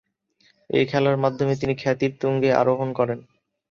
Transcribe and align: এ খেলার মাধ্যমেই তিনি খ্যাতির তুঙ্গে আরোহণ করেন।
এ 0.69 0.81
খেলার 0.87 1.17
মাধ্যমেই 1.17 1.59
তিনি 1.61 1.73
খ্যাতির 1.81 2.13
তুঙ্গে 2.21 2.49
আরোহণ 2.53 2.89
করেন। 2.93 3.19